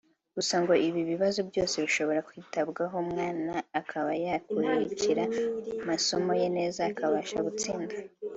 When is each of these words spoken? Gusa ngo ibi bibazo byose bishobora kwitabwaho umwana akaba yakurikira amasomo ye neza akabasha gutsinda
Gusa 0.35 0.55
ngo 0.63 0.73
ibi 0.87 1.01
bibazo 1.11 1.39
byose 1.49 1.75
bishobora 1.85 2.25
kwitabwaho 2.27 2.95
umwana 3.05 3.53
akaba 3.79 4.11
yakurikira 4.25 5.23
amasomo 5.81 6.31
ye 6.41 6.47
neza 6.57 6.79
akabasha 6.91 7.37
gutsinda 7.47 7.93